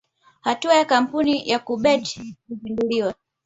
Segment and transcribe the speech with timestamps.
[0.41, 3.13] Hatua ya kampuni ya kumi bet kuzinduliwa